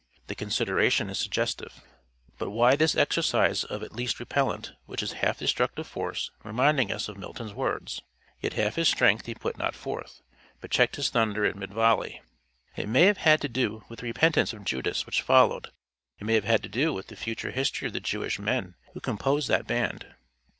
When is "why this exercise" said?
2.49-3.63